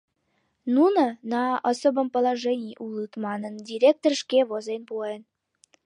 [0.75, 1.41] Нуно «на
[1.71, 5.21] особом положений» улыт манын, директор шке возен пуэн...